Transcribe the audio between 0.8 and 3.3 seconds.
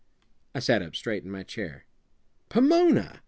up straight in my chair. "Pomona!"